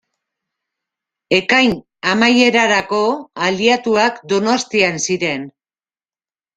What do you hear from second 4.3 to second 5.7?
Donostian ziren.